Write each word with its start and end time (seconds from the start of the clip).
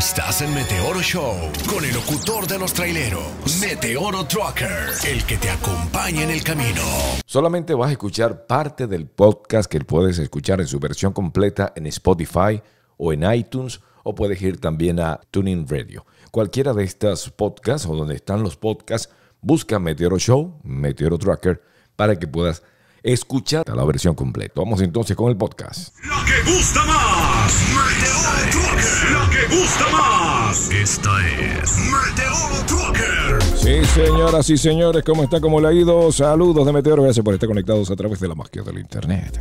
Estás 0.00 0.40
en 0.40 0.54
Meteoro 0.54 1.02
Show 1.02 1.34
con 1.68 1.84
el 1.84 1.92
locutor 1.92 2.46
de 2.46 2.58
los 2.58 2.72
traileros, 2.72 3.58
Meteoro 3.60 4.24
Trucker, 4.24 4.88
el 5.06 5.26
que 5.26 5.36
te 5.36 5.50
acompaña 5.50 6.22
en 6.22 6.30
el 6.30 6.42
camino. 6.42 6.80
Solamente 7.26 7.74
vas 7.74 7.90
a 7.90 7.92
escuchar 7.92 8.46
parte 8.46 8.86
del 8.86 9.08
podcast 9.08 9.70
que 9.70 9.78
puedes 9.80 10.18
escuchar 10.18 10.58
en 10.62 10.68
su 10.68 10.80
versión 10.80 11.12
completa 11.12 11.74
en 11.76 11.86
Spotify 11.88 12.62
o 12.96 13.12
en 13.12 13.30
iTunes 13.30 13.82
o 14.02 14.14
puedes 14.14 14.40
ir 14.40 14.58
también 14.58 15.00
a 15.00 15.20
Tuning 15.30 15.68
Radio. 15.68 16.06
Cualquiera 16.30 16.72
de 16.72 16.84
estas 16.84 17.28
podcasts 17.28 17.86
o 17.86 17.94
donde 17.94 18.14
están 18.14 18.42
los 18.42 18.56
podcasts, 18.56 19.10
busca 19.42 19.78
Meteoro 19.78 20.18
Show, 20.18 20.62
Meteoro 20.64 21.18
Trucker, 21.18 21.62
para 21.94 22.18
que 22.18 22.26
puedas 22.26 22.62
escuchar 23.02 23.68
la 23.68 23.84
versión 23.84 24.14
completa. 24.14 24.54
Vamos 24.56 24.80
entonces 24.80 25.14
con 25.16 25.30
el 25.30 25.36
podcast. 25.36 25.94
La 26.06 26.24
que 26.24 26.50
gusta 26.50 26.84
más, 26.86 27.39
Meteoro 27.74 28.50
Trucker. 28.50 29.12
La 29.12 29.30
que 29.30 29.54
gusta 29.54 29.84
más. 29.92 30.70
Esta 30.70 31.10
es 31.28 31.76
Meteoro 31.78 32.66
Trucker. 32.66 33.42
Sí, 33.56 33.84
señoras 33.94 34.50
y 34.50 34.56
señores, 34.56 35.04
¿cómo 35.04 35.24
está? 35.24 35.40
¿Cómo 35.40 35.60
le 35.60 35.68
ha 35.68 35.72
ido? 35.72 36.10
Saludos 36.12 36.66
de 36.66 36.72
Meteoro, 36.72 37.02
gracias 37.02 37.24
por 37.24 37.34
estar 37.34 37.48
conectados 37.48 37.90
a 37.90 37.96
través 37.96 38.20
de 38.20 38.28
la 38.28 38.34
magia 38.34 38.62
del 38.62 38.78
Internet. 38.78 39.40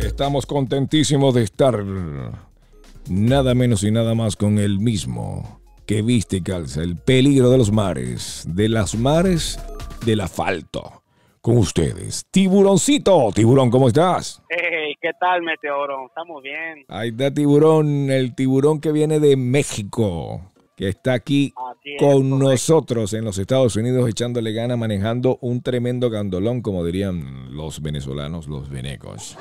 Estamos 0.00 0.46
contentísimos 0.46 1.34
de 1.34 1.42
estar 1.42 1.84
nada 3.08 3.54
menos 3.54 3.82
y 3.82 3.90
nada 3.90 4.14
más 4.14 4.36
con 4.36 4.58
el 4.58 4.78
mismo 4.78 5.60
que 5.86 6.02
viste 6.02 6.36
y 6.36 6.40
calza 6.42 6.82
el 6.82 6.96
peligro 6.96 7.50
de 7.50 7.58
los 7.58 7.72
mares, 7.72 8.44
de 8.46 8.68
las 8.68 8.94
mares 8.94 9.58
del 10.04 10.20
asfalto. 10.20 10.99
Con 11.42 11.56
ustedes, 11.56 12.26
tiburoncito. 12.30 13.30
Tiburón, 13.34 13.70
¿cómo 13.70 13.88
estás? 13.88 14.42
Hey, 14.50 14.94
¿qué 15.00 15.12
tal, 15.18 15.40
Meteoro? 15.40 16.08
Estamos 16.08 16.42
bien. 16.42 16.84
Ahí 16.86 17.08
está 17.08 17.32
tiburón, 17.32 18.10
el 18.10 18.34
tiburón 18.34 18.78
que 18.78 18.92
viene 18.92 19.20
de 19.20 19.38
México, 19.38 20.42
que 20.76 20.88
está 20.88 21.14
aquí 21.14 21.54
es, 21.82 21.98
con 21.98 22.38
nosotros 22.38 23.14
en 23.14 23.24
los 23.24 23.38
Estados 23.38 23.74
Unidos 23.76 24.06
echándole 24.06 24.52
gana 24.52 24.76
manejando 24.76 25.38
un 25.40 25.62
tremendo 25.62 26.10
gandolón, 26.10 26.60
como 26.60 26.84
dirían 26.84 27.56
los 27.56 27.80
venezolanos, 27.80 28.46
los 28.46 28.68
venecos. 28.68 29.38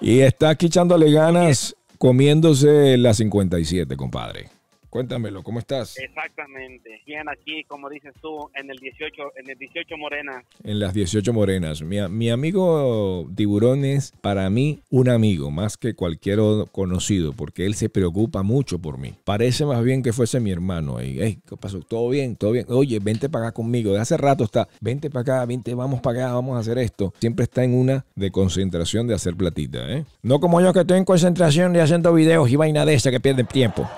Y 0.00 0.18
está 0.18 0.48
aquí 0.48 0.66
echándole 0.66 1.12
ganas 1.12 1.76
comiéndose 1.96 2.96
la 2.98 3.14
57, 3.14 3.96
compadre. 3.96 4.57
Cuéntamelo, 4.90 5.42
¿cómo 5.42 5.58
estás? 5.58 5.98
Exactamente. 5.98 7.02
Bien 7.06 7.28
aquí, 7.28 7.64
como 7.64 7.90
dices 7.90 8.14
tú, 8.22 8.50
en 8.54 8.70
el 8.70 8.78
18, 8.78 9.22
en 9.36 9.50
el 9.50 9.58
18 9.58 9.96
Morena. 9.98 10.44
En 10.64 10.78
las 10.78 10.94
18 10.94 11.32
morenas. 11.32 11.82
Mi, 11.82 12.00
mi 12.08 12.30
amigo 12.30 13.28
Tiburón 13.34 13.84
es 13.84 14.12
para 14.20 14.48
mí 14.50 14.80
un 14.90 15.08
amigo, 15.08 15.50
más 15.50 15.76
que 15.76 15.94
cualquier 15.94 16.38
conocido, 16.72 17.32
porque 17.32 17.66
él 17.66 17.74
se 17.74 17.88
preocupa 17.88 18.42
mucho 18.42 18.78
por 18.78 18.98
mí. 18.98 19.14
Parece 19.24 19.66
más 19.66 19.82
bien 19.82 20.02
que 20.02 20.12
fuese 20.12 20.40
mi 20.40 20.50
hermano. 20.50 21.02
Y, 21.02 21.18
hey, 21.20 21.38
¿qué 21.48 21.56
pasó? 21.56 21.80
¿Todo 21.80 22.08
bien? 22.08 22.36
¿Todo 22.36 22.52
bien? 22.52 22.66
Oye, 22.68 22.98
vente 23.00 23.28
para 23.28 23.48
acá 23.48 23.54
conmigo. 23.54 23.92
De 23.92 24.00
hace 24.00 24.16
rato 24.16 24.44
está, 24.44 24.68
vente 24.80 25.10
para 25.10 25.22
acá, 25.22 25.46
vente, 25.46 25.74
vamos 25.74 26.00
para 26.00 26.24
acá, 26.24 26.34
vamos 26.34 26.56
a 26.56 26.60
hacer 26.60 26.78
esto. 26.78 27.12
Siempre 27.20 27.44
está 27.44 27.64
en 27.64 27.74
una 27.74 28.04
de 28.14 28.30
concentración 28.30 29.06
de 29.06 29.14
hacer 29.14 29.34
platita, 29.36 29.90
¿eh? 29.90 30.04
No 30.22 30.40
como 30.40 30.60
yo 30.60 30.72
que 30.72 30.80
estoy 30.80 30.98
en 30.98 31.04
concentración 31.04 31.72
de 31.72 31.80
haciendo 31.80 32.12
videos 32.14 32.50
y 32.50 32.56
vaina 32.56 32.84
de 32.84 32.94
esa 32.94 33.10
que 33.10 33.20
pierden 33.20 33.46
tiempo. 33.46 33.88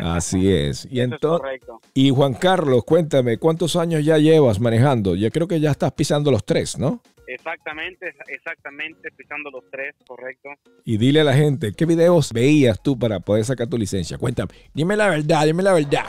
Así 0.00 0.52
es. 0.52 0.86
Y 0.90 1.00
entonces... 1.00 1.60
Y 1.94 2.10
Juan 2.10 2.34
Carlos, 2.34 2.84
cuéntame, 2.84 3.38
¿cuántos 3.38 3.76
años 3.76 4.04
ya 4.04 4.18
llevas 4.18 4.60
manejando? 4.60 5.14
Yo 5.14 5.30
creo 5.30 5.46
que 5.46 5.60
ya 5.60 5.70
estás 5.70 5.92
pisando 5.92 6.30
los 6.30 6.44
tres, 6.44 6.78
¿no? 6.78 7.00
Exactamente, 7.26 8.14
exactamente, 8.28 9.10
pisando 9.12 9.50
los 9.50 9.64
tres, 9.70 9.94
correcto. 10.06 10.50
Y 10.84 10.98
dile 10.98 11.20
a 11.20 11.24
la 11.24 11.34
gente, 11.34 11.72
¿qué 11.72 11.86
videos 11.86 12.32
veías 12.32 12.82
tú 12.82 12.98
para 12.98 13.20
poder 13.20 13.44
sacar 13.44 13.68
tu 13.68 13.78
licencia? 13.78 14.18
Cuéntame, 14.18 14.52
dime 14.74 14.96
la 14.96 15.08
verdad, 15.08 15.44
dime 15.46 15.62
la 15.62 15.72
verdad. 15.72 16.04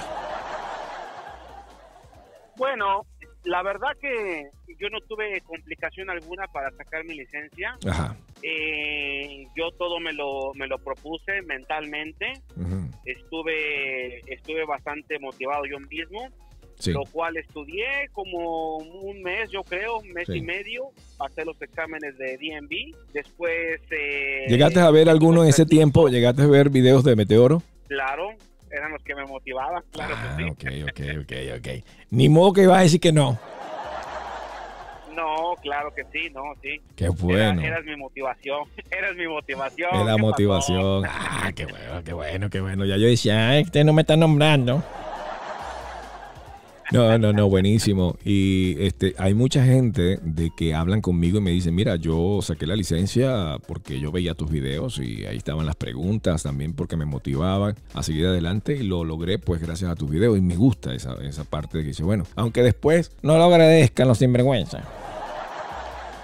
Bueno, 2.57 3.05
la 3.45 3.63
verdad 3.63 3.89
que 4.01 4.49
yo 4.79 4.89
no 4.89 4.99
tuve 5.01 5.41
complicación 5.41 6.09
alguna 6.09 6.47
para 6.47 6.71
sacar 6.71 7.03
mi 7.05 7.15
licencia. 7.15 7.77
Ajá. 7.87 8.15
Eh, 8.41 9.47
yo 9.55 9.71
todo 9.77 9.99
me 9.99 10.11
lo, 10.13 10.53
me 10.55 10.67
lo 10.67 10.77
propuse 10.77 11.41
mentalmente. 11.43 12.33
ujú, 12.57 12.82
Estuve, 13.05 14.19
estuve 14.31 14.65
bastante 14.65 15.19
motivado 15.19 15.65
yo 15.65 15.79
mismo. 15.79 16.27
Sí. 16.79 16.91
lo 16.91 17.03
cual 17.05 17.37
estudié 17.37 18.09
como 18.11 18.77
un 18.77 19.21
mes, 19.21 19.49
yo 19.51 19.63
creo, 19.63 19.99
un 19.99 20.11
mes 20.11 20.25
Sí. 20.25 20.39
y 20.39 20.41
medio, 20.41 20.89
pasé 21.17 21.45
los 21.45 21.61
exámenes 21.61 22.17
de 22.17 22.35
DMV, 22.37 22.97
después... 23.13 23.79
eh, 23.91 24.45
¿Llegaste 24.49 24.79
a 24.81 24.89
ver 24.89 25.07
alguno 25.07 25.43
en 25.43 25.49
ese 25.49 25.65
tiempo? 25.65 26.09
¿Llegaste 26.09 26.41
a 26.41 26.47
ver 26.47 26.69
videos 26.71 27.03
de 27.05 27.15
Meteoro? 27.15 27.61
Claro, 27.87 28.31
eran 28.69 28.91
los 28.91 29.01
que 29.03 29.15
me 29.15 29.23
motivaban, 29.23 29.81
claro 29.91 30.15
Ah, 30.17 30.35
que 30.35 30.43
sí. 30.43 30.49
ok, 30.49 30.89
ok, 30.89 31.21
ok, 31.21 31.33
ok. 31.59 31.83
Ni 32.09 32.27
modo 32.27 32.51
que 32.53 32.63
ibas 32.63 32.79
a 32.79 32.81
decir 32.81 32.99
que 32.99 33.13
no. 33.13 33.39
No, 35.15 35.55
claro 35.61 35.93
que 35.93 36.03
sí, 36.11 36.29
no, 36.33 36.41
sí. 36.61 36.81
Qué 36.95 37.05
Era- 37.05 37.13
bueno. 37.19 37.61
eras 37.61 37.83
mi 37.85 37.95
motivación, 37.95 38.63
eras 38.91 39.15
mi 39.15 39.27
motivación. 39.27 39.89
Es 39.93 39.99
la 39.99 40.05
¿qué 40.05 40.09
pasó? 40.11 40.17
motivación. 40.19 41.03
Ah, 41.07 41.51
qué 41.55 41.65
bueno, 41.65 42.03
qué 42.03 42.13
bueno, 42.13 42.49
qué 42.49 42.61
bueno. 42.61 42.85
Ya 42.85 42.97
yo 42.97 43.07
decía, 43.07 43.49
"Ay, 43.49 43.61
este 43.63 43.83
no 43.83 43.93
me 43.93 44.01
está 44.01 44.15
nombrando. 44.17 44.83
No, 46.91 47.17
no, 47.17 47.33
no, 47.33 47.49
buenísimo. 47.49 48.17
Y 48.23 48.75
este, 48.83 49.15
hay 49.17 49.33
mucha 49.33 49.63
gente 49.65 50.19
de 50.21 50.51
que 50.55 50.75
hablan 50.75 51.01
conmigo 51.01 51.39
y 51.39 51.41
me 51.41 51.49
dicen, 51.49 51.73
mira, 51.73 51.95
yo 51.95 52.39
saqué 52.43 52.67
la 52.67 52.75
licencia 52.75 53.57
porque 53.67 53.99
yo 53.99 54.11
veía 54.11 54.35
tus 54.35 54.51
videos 54.51 54.99
y 54.99 55.25
ahí 55.25 55.37
estaban 55.37 55.65
las 55.65 55.75
preguntas, 55.75 56.43
también 56.43 56.73
porque 56.73 56.95
me 56.95 57.05
motivaban 57.05 57.75
a 57.95 58.03
seguir 58.03 58.27
adelante 58.27 58.75
y 58.75 58.83
lo 58.83 59.05
logré 59.05 59.39
pues 59.39 59.59
gracias 59.61 59.89
a 59.89 59.95
tus 59.95 60.07
videos 60.11 60.37
y 60.37 60.41
me 60.41 60.55
gusta 60.55 60.93
esa, 60.93 61.15
esa 61.23 61.45
parte 61.45 61.79
de 61.79 61.83
que 61.83 61.87
dice, 61.89 62.03
bueno, 62.03 62.25
aunque 62.35 62.61
después 62.61 63.11
no 63.23 63.37
lo 63.37 63.45
agradezcan 63.45 64.07
los 64.07 64.19
sinvergüenza. 64.19 64.83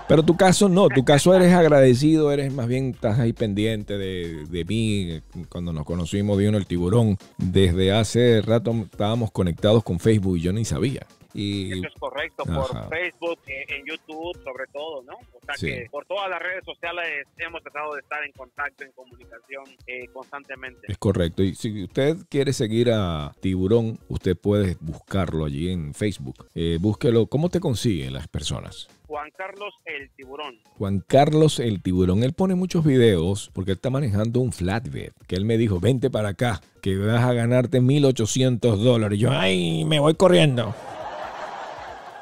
Pero 0.10 0.24
tu 0.24 0.36
caso 0.36 0.70
no, 0.70 0.90
tu 0.90 1.06
caso 1.06 1.36
eres 1.36 1.54
agradecido, 1.54 2.32
eres 2.32 2.52
más 2.52 2.68
bien, 2.68 2.96
estás 2.96 3.20
ahí 3.20 3.32
pendiente 3.32 3.96
de, 3.96 4.44
de 4.50 4.66
mí. 4.66 5.22
Cuando 5.50 5.72
nos 5.72 5.86
conocimos, 5.86 6.36
vino 6.36 6.58
el 6.58 6.66
tiburón. 6.66 7.20
Desde 7.38 7.92
hace 7.92 8.42
rato 8.42 8.72
estábamos 8.92 9.30
conectados 9.30 9.84
con 9.84 10.00
Facebook 10.00 10.38
y 10.38 10.42
yo 10.42 10.52
ni 10.52 10.66
sabía. 10.66 11.06
Y 11.34 11.72
Eso 11.74 11.88
es 11.88 11.94
correcto, 12.00 12.44
Ajá. 12.48 12.56
por 12.56 12.90
Facebook, 12.90 13.40
eh, 13.48 13.66
en 13.70 13.86
YouTube, 13.86 14.36
sobre 14.44 14.66
todo, 14.74 15.04
¿no? 15.04 15.14
O 15.14 15.46
sea 15.46 15.56
Sí. 15.58 15.68
que 15.68 15.88
por 15.92 16.06
todas 16.06 16.30
las 16.30 16.40
redes 16.40 16.64
sociales 16.66 17.26
hemos 17.38 17.62
tratado 17.62 17.94
de 17.96 18.02
estar 18.02 18.24
en 18.24 18.32
contacto, 18.32 18.84
en 18.84 18.92
comunicación 18.94 19.64
eh, 19.88 20.08
constantemente. 20.14 20.88
es 20.92 20.98
correcto. 20.98 21.44
Y 21.44 21.56
si 21.56 21.84
usted 21.84 22.18
quiere 22.30 22.54
seguir 22.54 22.92
a 22.92 23.34
Tiburón, 23.42 24.00
usted 24.08 24.36
puede 24.38 24.78
buscarlo 24.80 25.46
allí 25.46 25.70
en 25.72 25.94
Facebook. 25.94 26.48
Eh, 26.56 26.78
búsquelo. 26.80 27.28
¿Cómo 27.28 27.50
te 27.50 27.60
consiguen 27.60 28.14
las 28.14 28.28
personas? 28.28 28.88
Juan 29.08 29.30
Carlos 29.36 29.74
el 29.86 30.10
Tiburón. 30.12 30.60
Juan 30.78 31.04
Carlos 31.08 31.60
el 31.60 31.82
tiburón, 31.82 32.24
él 32.24 32.34
pone 32.34 32.54
muchos 32.54 32.86
videos 32.86 33.50
porque 33.54 33.72
él 33.72 33.78
está 33.78 33.90
manejando 33.90 34.40
un 34.40 34.52
flatbed. 34.52 35.12
Que 35.28 35.36
él 35.36 35.46
me 35.46 35.58
dijo, 35.58 35.80
vente 35.80 36.10
para 36.12 36.30
acá, 36.30 36.62
que 36.82 36.96
vas 36.98 37.24
a 37.24 37.34
ganarte 37.34 37.82
1800 37.82 38.84
dólares. 38.84 39.18
Y 39.18 39.22
yo, 39.22 39.32
ay, 39.32 39.84
me 39.86 40.00
voy 40.00 40.14
corriendo. 40.14 40.76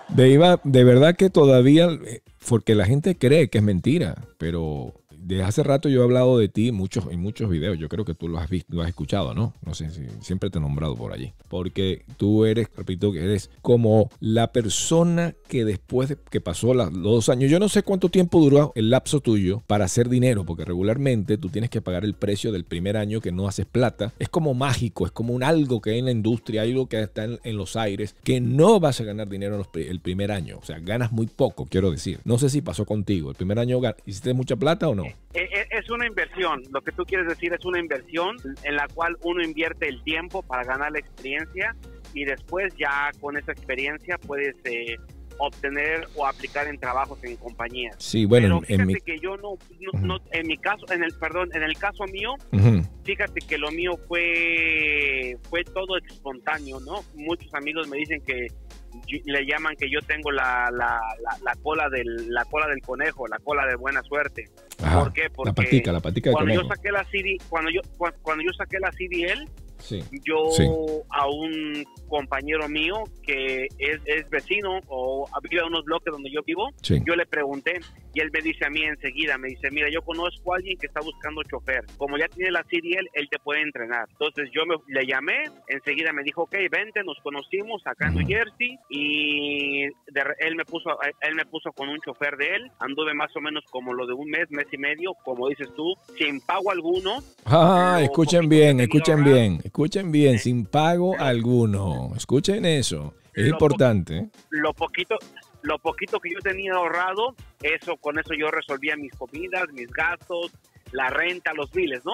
De, 0.09 0.29
iba, 0.29 0.59
de 0.63 0.83
verdad 0.83 1.15
que 1.15 1.29
todavía, 1.29 1.89
eh, 1.89 2.21
porque 2.47 2.75
la 2.75 2.85
gente 2.85 3.17
cree 3.17 3.49
que 3.49 3.57
es 3.59 3.63
mentira, 3.63 4.15
pero 4.37 4.93
desde 5.27 5.43
hace 5.43 5.61
rato 5.61 5.89
yo 5.89 6.01
he 6.01 6.03
hablado 6.03 6.37
de 6.37 6.47
ti 6.47 6.71
muchos, 6.71 7.05
en 7.11 7.19
muchos 7.19 7.49
videos. 7.49 7.77
Yo 7.77 7.89
creo 7.89 8.05
que 8.05 8.13
tú 8.13 8.29
lo 8.29 8.39
has 8.39 8.49
visto, 8.49 8.73
lo 8.73 8.81
has 8.81 8.87
escuchado, 8.87 9.33
¿no? 9.33 9.53
No 9.65 9.73
sé 9.73 9.89
si 9.89 10.05
siempre 10.21 10.49
te 10.49 10.57
he 10.57 10.61
nombrado 10.61 10.95
por 10.95 11.11
allí. 11.11 11.33
Porque 11.49 12.05
tú 12.15 12.45
eres, 12.45 12.69
repito, 12.77 13.11
que 13.11 13.23
eres 13.23 13.49
como 13.61 14.09
la 14.21 14.53
persona 14.53 15.35
que 15.49 15.65
después 15.65 16.09
de 16.09 16.17
que 16.29 16.39
pasó 16.39 16.73
los 16.73 16.93
dos 16.93 17.27
años, 17.27 17.51
yo 17.51 17.59
no 17.59 17.67
sé 17.67 17.83
cuánto 17.83 18.07
tiempo 18.07 18.39
duró 18.39 18.71
el 18.75 18.89
lapso 18.89 19.19
tuyo 19.19 19.61
para 19.67 19.85
hacer 19.85 20.07
dinero, 20.07 20.45
porque 20.45 20.63
regularmente 20.63 21.37
tú 21.37 21.49
tienes 21.49 21.69
que 21.69 21.81
pagar 21.81 22.05
el 22.05 22.13
precio 22.13 22.53
del 22.53 22.63
primer 22.63 22.95
año 22.95 23.19
que 23.19 23.33
no 23.33 23.49
haces 23.49 23.65
plata. 23.65 24.13
Es 24.19 24.29
como 24.29 24.53
mágico, 24.53 25.05
es 25.05 25.11
como 25.11 25.33
un 25.33 25.43
algo 25.43 25.81
que 25.81 25.91
hay 25.91 25.99
en 25.99 26.05
la 26.05 26.11
industria, 26.11 26.61
algo 26.61 26.87
que 26.87 27.01
está 27.01 27.25
en, 27.25 27.57
los 27.57 27.75
aires, 27.75 28.15
que 28.23 28.39
no 28.39 28.79
vas 28.79 29.01
a 29.01 29.03
ganar 29.03 29.27
dinero 29.27 29.55
en 29.55 29.59
los 29.59 29.67
el 29.75 29.99
primer 29.99 30.31
año. 30.31 30.57
O 30.61 30.65
sea, 30.65 30.79
ganas 30.79 31.11
muy 31.11 31.27
poco, 31.27 31.65
quiero 31.65 31.91
decir. 31.91 32.19
No 32.23 32.37
sé 32.37 32.49
si 32.49 32.61
pasó 32.61 32.85
contigo. 32.85 33.29
¿El 33.29 33.35
primer 33.35 33.59
año 33.59 33.81
hiciste 34.05 34.33
mucha 34.33 34.55
plata 34.55 34.87
o 34.87 34.95
no? 34.95 35.05
Eh, 35.33 35.47
eh, 35.53 35.67
Es 35.71 35.89
una 35.89 36.07
inversión, 36.07 36.63
lo 36.71 36.81
que 36.81 36.91
tú 36.91 37.03
quieres 37.05 37.27
decir 37.27 37.53
es 37.53 37.63
una 37.65 37.79
inversión 37.79 38.37
en 38.63 38.75
la 38.75 38.87
cual 38.87 39.17
uno 39.23 39.43
invierte 39.43 39.87
el 39.87 40.01
tiempo 40.03 40.41
para 40.41 40.63
ganar 40.63 40.91
la 40.91 40.99
experiencia 40.99 41.75
y 42.13 42.23
después 42.25 42.73
ya 42.77 43.11
con 43.19 43.37
esa 43.37 43.51
experiencia 43.51 44.17
puedes 44.17 44.55
eh, 44.63 44.95
obtener 45.39 46.07
o 46.15 46.25
aplicar 46.25 46.67
en 46.67 46.79
trabajos 46.79 47.23
en 47.23 47.35
compañías. 47.35 47.95
Sí, 47.99 48.25
bueno, 48.25 48.61
Pero 48.67 48.81
en, 48.81 48.87
mi... 48.87 48.95
que 48.95 49.19
yo 49.19 49.37
no, 49.37 49.57
no- 49.93 49.99
no- 50.01 50.19
en 50.31 50.47
mi 50.47 50.57
caso, 50.57 50.85
en 50.91 51.03
el 51.03 51.13
perdón, 51.13 51.49
en 51.53 51.61
el 51.61 51.77
caso 51.77 52.05
mío, 52.05 52.33
fíjate 53.03 53.41
que 53.47 53.57
lo 53.59 53.69
mío 53.71 53.91
fue 54.07 55.37
fue 55.49 55.63
todo 55.63 55.97
espontáneo, 55.97 56.79
¿no? 56.79 57.03
Muchos 57.15 57.53
amigos 57.53 57.87
me 57.87 57.97
dicen 57.97 58.21
que 58.25 58.47
le 59.25 59.45
llaman 59.45 59.75
que 59.77 59.89
yo 59.89 59.99
tengo 60.01 60.31
la, 60.31 60.69
la, 60.71 60.99
la, 61.21 61.37
la 61.43 61.55
cola 61.61 61.89
del 61.89 62.29
la 62.29 62.43
cola 62.45 62.67
del 62.67 62.81
conejo, 62.81 63.27
la 63.27 63.39
cola 63.39 63.65
de 63.65 63.75
buena 63.75 64.01
suerte. 64.03 64.45
Ajá, 64.83 64.99
¿Por 64.99 65.13
qué? 65.13 65.29
Porque 65.33 65.49
la 65.49 65.53
patica, 65.55 65.91
la 65.91 65.99
patica 65.99 66.31
cuando 66.31 66.53
yo 66.53 66.61
conejo. 66.61 66.75
saqué 66.75 66.91
la 66.91 67.03
CD, 67.05 67.37
cuando 67.49 67.71
yo 67.71 67.81
cua- 67.97 68.13
cuando 68.21 68.43
yo 68.43 68.51
saqué 68.53 68.77
la 68.79 68.91
CDL, 68.91 69.47
Sí. 69.79 70.03
yo 70.25 70.49
Sí. 70.51 70.63
a 71.09 71.27
un 71.27 71.85
compañero 72.07 72.67
mío 72.69 73.03
que 73.23 73.67
es, 73.77 73.99
es 74.05 74.29
vecino 74.29 74.79
o 74.87 75.27
vive 75.49 75.61
a 75.61 75.65
unos 75.65 75.83
bloques 75.85 76.11
donde 76.11 76.31
yo 76.31 76.41
vivo, 76.43 76.69
Sí. 76.81 76.99
yo 77.05 77.15
le 77.15 77.25
pregunté 77.25 77.79
y 78.13 78.19
él 78.21 78.29
me 78.33 78.41
dice 78.41 78.65
a 78.65 78.69
mí 78.69 78.81
enseguida, 78.83 79.37
me 79.37 79.49
dice, 79.49 79.69
mira, 79.69 79.89
yo 79.91 80.01
conozco 80.01 80.53
a 80.53 80.57
alguien 80.57 80.77
que 80.79 80.87
está 80.87 81.01
buscando 81.01 81.43
chofer. 81.43 81.85
Como 81.97 82.17
ya 82.17 82.27
tiene 82.29 82.49
la 82.51 82.63
CDL, 82.63 83.07
él 83.13 83.27
te 83.29 83.37
puede 83.39 83.61
entrenar. 83.61 84.07
Entonces 84.11 84.49
yo 84.53 84.65
me, 84.65 84.75
le 84.87 85.05
llamé, 85.05 85.43
enseguida 85.67 86.11
me 86.13 86.23
dijo, 86.23 86.43
ok, 86.43 86.55
vente, 86.71 87.03
nos 87.03 87.17
conocimos 87.21 87.81
acá 87.85 88.07
en 88.07 88.15
New. 88.15 88.27
Jersey 88.27 88.77
y 88.89 89.83
de 89.85 90.21
él 90.39 90.55
me 90.55 90.65
puso 90.65 90.89
él 91.21 91.35
me 91.35 91.45
puso 91.45 91.71
con 91.73 91.89
un 91.89 91.99
chofer 92.01 92.35
de 92.37 92.55
él. 92.55 92.71
Anduve 92.79 93.13
más 93.13 93.35
o 93.35 93.41
menos 93.41 93.63
como 93.69 93.93
lo 93.93 94.07
de 94.07 94.13
un 94.13 94.29
mes, 94.29 94.49
mes 94.49 94.65
y 94.71 94.77
medio, 94.77 95.13
como 95.23 95.47
dices 95.49 95.67
tú, 95.75 95.93
sin 96.17 96.41
pago 96.41 96.71
alguno. 96.71 97.19
Ah, 97.45 97.99
escuchen 98.01 98.49
bien, 98.49 98.79
escuchen 98.79 99.23
bien, 99.23 99.59
escuchen 99.67 100.11
bien, 100.11 100.35
¿Eh? 100.35 100.39
sin 100.39 100.65
pago 100.65 101.15
alguno. 101.19 102.13
Escuchen 102.15 102.65
eso. 102.65 103.13
Es 103.33 103.45
Lo 103.45 103.51
importante. 103.51 104.17
¿eh? 104.17 104.29
lo 104.49 104.73
poquito 104.73 105.17
lo 105.63 105.77
poquito 105.79 106.19
que 106.19 106.31
yo 106.31 106.39
tenía 106.39 106.73
ahorrado 106.73 107.35
eso 107.61 107.97
con 107.97 108.17
eso 108.19 108.33
yo 108.33 108.49
resolvía 108.49 108.95
mis 108.95 109.11
comidas 109.13 109.67
mis 109.73 109.89
gastos 109.91 110.51
la 110.91 111.09
renta 111.09 111.51
los 111.53 111.71
biles 111.71 112.05
no 112.05 112.13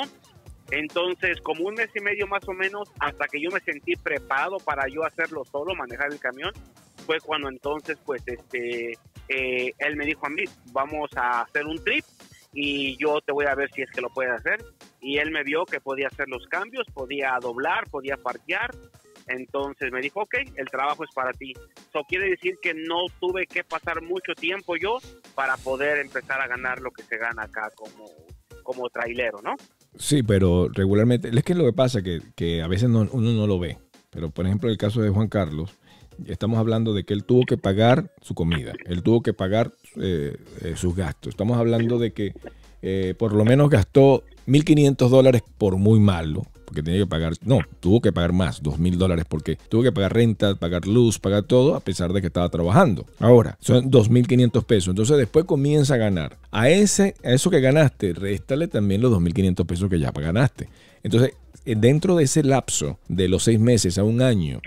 entonces 0.71 1.39
como 1.41 1.65
un 1.65 1.75
mes 1.75 1.89
y 1.94 2.00
medio 2.00 2.25
más 2.27 2.47
o 2.47 2.53
menos 2.53 2.89
hasta 3.00 3.27
que 3.27 3.41
yo 3.41 3.50
me 3.51 3.59
sentí 3.59 3.95
preparado 3.95 4.57
para 4.57 4.88
yo 4.88 5.06
hacerlo 5.06 5.44
solo 5.45 5.75
manejar 5.75 6.11
el 6.11 6.19
camión 6.19 6.51
fue 7.06 7.19
cuando 7.19 7.49
entonces 7.49 7.97
pues 8.06 8.23
este 8.25 8.97
eh, 9.29 9.73
él 9.77 9.95
me 9.97 10.06
dijo 10.06 10.25
a 10.25 10.29
mí 10.29 10.44
vamos 10.71 11.09
a 11.15 11.41
hacer 11.41 11.65
un 11.65 11.81
trip 11.83 12.06
y 12.53 12.97
yo 12.97 13.19
te 13.21 13.33
voy 13.33 13.45
a 13.45 13.56
ver 13.56 13.69
si 13.71 13.81
es 13.81 13.91
que 13.91 14.01
lo 14.01 14.09
puedes 14.09 14.31
hacer 14.33 14.63
y 15.03 15.17
él 15.17 15.31
me 15.31 15.44
vio 15.44 15.65
que 15.65 15.79
podía 15.79 16.07
hacer 16.07 16.27
los 16.29 16.45
cambios 16.47 16.85
podía 16.94 17.38
doblar 17.41 17.89
podía 17.89 18.17
parquear 18.17 18.71
entonces 19.27 19.89
me 19.91 20.01
dijo, 20.01 20.21
ok, 20.21 20.33
el 20.57 20.65
trabajo 20.67 21.05
es 21.05 21.09
para 21.15 21.31
ti. 21.31 21.53
Eso 21.53 22.01
quiere 22.09 22.29
decir 22.29 22.55
que 22.61 22.73
no 22.73 23.05
tuve 23.21 23.47
que 23.47 23.63
pasar 23.63 24.01
mucho 24.01 24.33
tiempo 24.35 24.75
yo 24.75 24.97
para 25.33 25.55
poder 25.55 26.00
empezar 26.00 26.41
a 26.41 26.47
ganar 26.47 26.81
lo 26.81 26.91
que 26.91 27.03
se 27.03 27.17
gana 27.17 27.44
acá 27.44 27.69
como, 27.73 28.05
como 28.63 28.89
trailero, 28.89 29.41
¿no? 29.41 29.55
Sí, 29.97 30.23
pero 30.23 30.67
regularmente, 30.73 31.29
es 31.29 31.44
que 31.44 31.56
lo 31.56 31.63
que 31.63 31.71
pasa 31.71 31.99
es 31.99 32.03
que, 32.03 32.19
que 32.35 32.61
a 32.61 32.67
veces 32.67 32.89
no- 32.89 33.07
uno 33.13 33.31
no 33.31 33.47
lo 33.47 33.59
ve. 33.59 33.77
Pero 34.09 34.29
por 34.29 34.45
ejemplo, 34.45 34.69
el 34.69 34.77
caso 34.77 35.01
de 35.01 35.09
Juan 35.09 35.29
Carlos, 35.29 35.73
estamos 36.25 36.59
hablando 36.59 36.94
de 36.94 37.06
que 37.06 37.13
él 37.13 37.23
tuvo 37.23 37.45
que 37.45 37.57
pagar 37.57 38.11
su 38.21 38.35
comida, 38.35 38.73
él 38.85 39.03
tuvo 39.03 39.23
que 39.23 39.33
pagar 39.33 39.71
eh, 40.01 40.35
eh, 40.63 40.73
sus 40.75 40.95
gastos. 40.97 41.29
Estamos 41.29 41.57
hablando 41.57 41.97
de 41.97 42.11
que 42.11 42.33
eh, 42.81 43.15
por 43.17 43.33
lo 43.33 43.45
menos 43.45 43.69
gastó 43.69 44.25
1.500 44.48 45.10
dólares 45.10 45.44
por 45.57 45.78
muy 45.78 46.00
malo, 46.00 46.45
porque 46.66 46.84
tenía 46.84 47.00
que 47.00 47.07
pagar, 47.07 47.34
no, 47.44 47.60
tuvo 47.80 48.01
que 48.01 48.12
pagar 48.12 48.34
más, 48.34 48.63
2.000 48.63 48.95
dólares, 48.95 49.25
porque 49.28 49.57
tuvo 49.69 49.84
que 49.84 49.92
pagar 49.92 50.13
renta, 50.13 50.56
pagar 50.56 50.88
luz, 50.88 51.19
pagar 51.19 51.44
todo, 51.44 51.75
a 51.75 51.80
pesar 51.80 52.13
de 52.13 52.22
que 52.22 52.28
estaba 52.28 52.50
trabajando. 52.50 53.06
Ahora, 53.19 53.57
son 53.62 53.92
2.500 53.92 54.63
pesos. 54.66 54.90
Entonces 54.90 55.18
después 55.18 55.45
comienza 55.45 55.95
a 55.95 55.98
ganar. 55.98 56.38
A, 56.51 56.69
ese, 56.69 57.16
a 57.24 57.31
eso 57.31 57.50
que 57.50 57.62
ganaste, 57.62 58.13
réstale 58.13 58.68
también 58.68 59.01
los 59.01 59.13
2.500 59.13 59.66
pesos 59.66 59.90
que 59.90 60.00
ya 60.00 60.12
ganaste. 60.12 60.68
Entonces, 61.04 61.34
eh, 61.66 61.75
dentro 61.78 62.16
de 62.16 62.24
ese 62.24 62.44
lapso 62.44 62.98
de 63.07 63.28
los 63.28 63.44
seis 63.44 63.60
meses 63.60 63.98
a 63.98 64.04
un 64.04 64.22
año, 64.22 64.60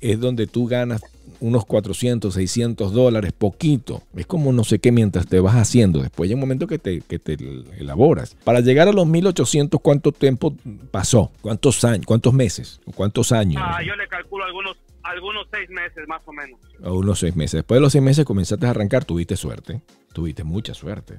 es 0.00 0.20
donde 0.20 0.46
tú 0.46 0.66
ganas 0.66 1.00
unos 1.40 1.64
400, 1.64 2.32
600 2.34 2.92
dólares, 2.92 3.32
poquito. 3.32 4.02
Es 4.16 4.26
como 4.26 4.52
no 4.52 4.64
sé 4.64 4.78
qué 4.78 4.92
mientras 4.92 5.26
te 5.26 5.40
vas 5.40 5.56
haciendo. 5.56 6.00
Después 6.00 6.28
hay 6.28 6.34
un 6.34 6.40
momento 6.40 6.66
que 6.66 6.78
te, 6.78 7.00
que 7.00 7.18
te 7.18 7.36
elaboras. 7.78 8.36
Para 8.44 8.60
llegar 8.60 8.88
a 8.88 8.92
los 8.92 9.06
1800, 9.06 9.80
¿cuánto 9.80 10.12
tiempo 10.12 10.54
pasó? 10.90 11.32
¿Cuántos 11.40 11.84
años? 11.84 12.06
¿Cuántos 12.06 12.32
meses? 12.32 12.80
¿O 12.86 12.92
¿Cuántos 12.92 13.32
años? 13.32 13.62
Ah, 13.64 13.82
yo 13.82 13.94
le 13.96 14.06
calculo 14.08 14.44
algunos 14.44 14.76
algunos 15.02 15.46
seis 15.52 15.70
meses 15.70 16.06
más 16.08 16.20
o 16.26 16.32
menos. 16.32 16.58
A 16.82 16.90
unos 16.92 17.20
seis 17.20 17.36
meses. 17.36 17.58
Después 17.58 17.76
de 17.76 17.82
los 17.82 17.92
seis 17.92 18.02
meses 18.02 18.24
comenzaste 18.24 18.66
a 18.66 18.70
arrancar, 18.70 19.04
tuviste 19.04 19.36
suerte. 19.36 19.80
Tuviste 20.12 20.44
mucha 20.44 20.74
suerte. 20.74 21.18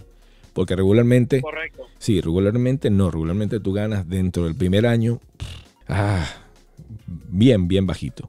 Porque 0.53 0.75
regularmente, 0.75 1.41
Correcto. 1.41 1.83
sí, 1.97 2.19
regularmente 2.19 2.89
no, 2.89 3.11
regularmente 3.11 3.59
tú 3.59 3.73
ganas 3.73 4.09
dentro 4.09 4.45
del 4.45 4.55
primer 4.55 4.87
año, 4.87 5.19
ah, 5.87 6.25
bien, 7.05 7.67
bien 7.67 7.85
bajito. 7.85 8.27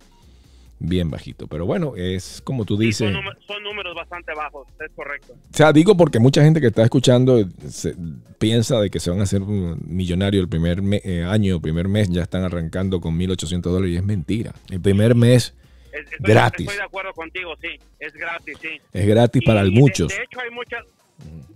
Bien 0.81 1.11
bajito. 1.11 1.47
Pero 1.49 1.67
bueno, 1.67 1.95
es 1.97 2.41
como 2.45 2.65
tú 2.65 2.77
Sí, 2.79 2.87
dices. 2.87 3.13
son, 3.13 3.25
son 3.47 3.63
números 3.65 3.95
bastante 3.97 4.33
bajos, 4.35 4.69
es 4.85 4.93
correcto. 4.95 5.33
O 5.33 5.57
sea, 5.57 5.73
digo 5.73 5.97
porque 5.97 6.21
mucha 6.21 6.43
gente 6.43 6.61
que 6.61 6.69
está 6.69 6.85
escuchando 6.85 7.43
se- 7.69 7.97
piensa 8.39 8.81
de 8.81 8.89
que 8.89 9.01
se 9.01 9.11
van 9.11 9.19
a 9.21 9.25
hacer 9.25 9.43
un 9.43 9.81
millonario 9.85 10.41
el 10.41 10.49
primer 10.49 10.81
me- 10.81 11.01
eh, 11.05 11.25
año, 11.25 11.57
el 11.57 11.61
primer 11.61 11.89
mes, 11.89 12.09
ya 12.11 12.23
están 12.23 12.45
arrancando 12.45 13.01
con 13.01 13.17
1.800 13.19 13.73
dólares 13.73 13.95
y 13.95 13.97
es 13.97 14.05
mentira. 14.05 14.53
El 14.71 14.81
primer 14.81 15.15
mes 15.17 15.55
Es- 15.93 16.03
estoy, 16.13 16.17
Gratis. 16.21 16.61
Estoy 16.67 16.77
de 16.79 16.85
acuerdo 16.85 17.13
contigo, 17.13 17.55
sí, 17.61 17.69
es 17.99 18.13
gratis, 18.13 18.57
sí. 18.61 18.69
es 18.93 19.07
gratis 19.07 19.43
para 19.45 19.65
Y 19.67 19.75
de- 19.75 19.81
muchos. 19.81 20.09
De, 20.17 20.23
hecho 20.23 20.41
hay 20.41 20.51
muchas, 20.51 20.85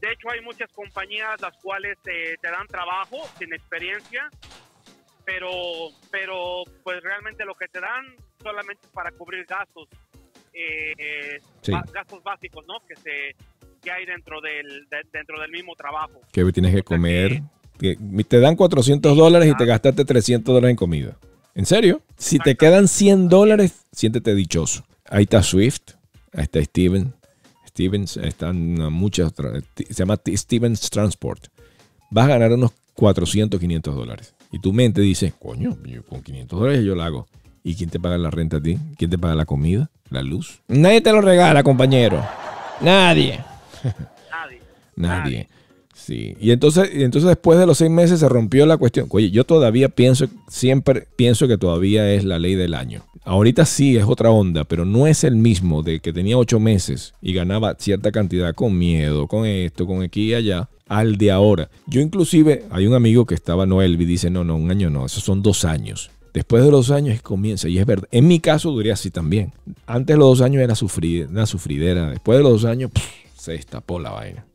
de 0.01 0.13
hecho 0.13 0.31
hay 0.31 0.41
muchas 0.41 0.69
compañías 0.73 1.41
las 1.41 1.57
cuales 1.63 1.97
te, 2.03 2.37
te 2.43 2.51
dan 2.51 2.67
trabajo 2.67 3.19
sin 3.39 3.53
experiencia, 3.55 4.29
pero, 5.25 5.49
pero 6.11 6.65
pues 6.83 7.01
realmente 7.03 7.45
lo 7.45 7.55
que 7.55 7.69
te 7.69 7.81
dan 7.81 8.05
solamente 8.43 8.83
para 8.93 9.11
cubrir 9.13 9.45
gastos, 9.47 9.89
eh, 10.53 11.39
Sí. 11.63 11.73
gastos 11.93 12.23
básicos, 12.23 12.65
¿no? 12.67 12.75
Que 12.87 12.97
se 12.97 13.37
que 13.83 13.91
hay 13.91 14.07
dentro 14.07 14.41
del 14.41 14.87
de- 14.89 15.09
dentro 15.13 15.41
del 15.41 15.51
mismo 15.51 15.75
trabajo. 15.75 16.21
que 16.33 16.45
tienes 16.53 16.75
que 16.75 16.83
comer. 16.83 17.43
que 17.79 17.97
te 18.29 18.39
dan 18.39 18.55
400 18.55 19.17
dólares 19.17 19.51
y 19.51 19.57
te 19.57 19.65
gastaste 19.65 20.05
300 20.05 20.55
dólares 20.55 20.71
en 20.71 20.77
comida. 20.77 21.17
¿En 21.57 21.67
serio? 21.67 22.01
Si 22.17 22.39
te 22.39 22.55
quedan 22.55 22.87
100 22.87 23.29
dólares, 23.29 23.85
siéntete 23.91 24.37
dichoso. 24.37 24.85
Ahí 25.09 25.25
está 25.25 25.43
Swift, 25.43 25.95
ahí 26.33 26.45
está 26.45 26.63
Steven. 26.63 27.13
Stevens, 27.67 28.19
están 28.19 28.75
muchas, 28.93 29.33
se 29.75 29.95
llama 29.95 30.17
Stevens 30.29 30.91
Transport. 30.91 31.47
Vas 32.11 32.27
a 32.27 32.29
ganar 32.29 32.53
unos 32.53 32.71
400, 32.95 33.59
500 33.59 33.95
dólares. 33.97 34.35
Y 34.53 34.61
tu 34.61 34.73
mente 34.73 35.01
dice, 35.01 35.33
coño, 35.37 35.77
yo 35.85 36.05
con 36.05 36.23
500 36.23 36.61
dólares 36.61 36.85
yo 36.85 36.95
lo 36.95 37.03
hago. 37.03 37.27
¿Y 37.65 37.77
quién 37.77 37.91
te 37.91 38.01
paga 38.01 38.19
la 38.19 38.31
renta 38.31 38.57
a 38.57 38.61
ti? 38.61 38.79
¿Quién 38.97 39.11
te 39.11 39.19
paga 39.19 39.35
la 39.35 39.45
comida? 39.45 39.91
¿La 40.11 40.23
luz? 40.23 40.61
Nadie 40.69 41.01
te 41.01 41.13
lo 41.13 41.21
regala, 41.21 41.63
compañero. 41.63 42.25
Nadie. 42.81 43.41
Nadie. 43.85 44.61
Nadie. 44.97 45.49
Sí. 45.95 46.37
Y 46.41 46.51
entonces, 46.51 46.91
y 46.93 47.05
entonces 47.05 47.29
después 47.29 47.59
de 47.59 47.67
los 47.67 47.79
seis 47.79 47.91
meses 47.91 48.19
se 48.19 48.29
rompió 48.29 48.67
la 48.67 48.77
cuestión. 48.77 49.07
Oye, 49.11 49.31
yo 49.31 49.45
todavía 49.45 49.89
pienso, 49.89 50.27
siempre 50.49 51.07
pienso 51.15 51.47
que 51.47 51.59
todavía 51.59 52.11
es 52.13 52.25
la 52.25 52.41
ley 52.41 52.57
del 52.57 52.75
año. 52.75 53.05
Ahorita 53.25 53.65
sí 53.65 53.97
es 53.97 54.05
otra 54.05 54.31
onda, 54.31 54.65
pero 54.65 54.85
no 54.85 55.07
es 55.07 55.23
el 55.23 55.37
mismo 55.37 55.85
de 55.85 56.01
que 56.01 56.13
tenía 56.13 56.37
ocho 56.37 56.59
meses 56.59 57.15
y 57.23 57.33
ganaba 57.33 57.77
cierta 57.79 58.11
cantidad 58.11 58.53
con 58.53 58.77
miedo, 58.77 59.29
con 59.29 59.47
esto, 59.47 59.87
con 59.87 60.03
aquí 60.03 60.31
y 60.31 60.35
allá, 60.35 60.69
al 60.89 61.17
de 61.19 61.31
ahora. 61.31 61.71
Yo 61.87 62.01
inclusive, 62.01 62.65
hay 62.71 62.89
un 62.89 62.95
amigo 62.95 63.25
que 63.25 63.37
estaba 63.37 63.65
Noel 63.65 64.01
y 64.01 64.05
dice, 64.05 64.29
no, 64.29 64.43
no, 64.43 64.57
un 64.57 64.73
año 64.73 64.91
no, 64.91 65.07
esos 65.07 65.23
son 65.23 65.41
dos 65.41 65.65
años. 65.65 66.11
Después 66.33 66.65
de 66.65 66.71
los 66.71 66.91
años 66.91 67.21
comienza, 67.23 67.69
y 67.69 67.79
es 67.79 67.87
verdad. 67.87 68.09
En 68.11 68.27
mi 68.27 68.41
caso 68.41 68.71
duré 68.71 68.91
así 68.93 69.11
también. 69.11 69.53
Antes 69.87 70.15
de 70.15 70.19
los 70.19 70.39
dos 70.39 70.41
años 70.41 70.63
era 70.63 70.75
sufrir, 70.75 71.29
una 71.29 71.47
sufridera. 71.47 72.11
Después 72.11 72.39
de 72.39 72.43
los 72.43 72.63
dos 72.63 72.65
años 72.65 72.91
se 73.37 73.53
destapó 73.53 73.99
la 73.99 74.11
vaina 74.11 74.47